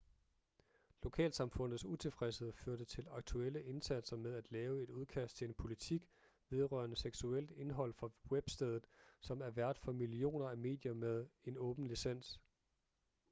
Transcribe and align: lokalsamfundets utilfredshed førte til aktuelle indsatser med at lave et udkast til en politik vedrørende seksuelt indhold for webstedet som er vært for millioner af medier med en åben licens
lokalsamfundets 1.03 1.83
utilfredshed 1.85 2.53
førte 2.53 2.85
til 2.85 3.07
aktuelle 3.11 3.63
indsatser 3.63 4.15
med 4.17 4.33
at 4.33 4.51
lave 4.51 4.83
et 4.83 4.89
udkast 4.89 5.35
til 5.35 5.47
en 5.47 5.53
politik 5.53 6.09
vedrørende 6.49 6.95
seksuelt 6.95 7.51
indhold 7.51 7.93
for 7.93 8.11
webstedet 8.31 8.87
som 9.19 9.41
er 9.41 9.49
vært 9.49 9.77
for 9.77 9.91
millioner 9.91 10.49
af 10.49 10.57
medier 10.57 10.93
med 10.93 11.27
en 11.43 11.57
åben 11.57 11.87
licens 11.87 12.39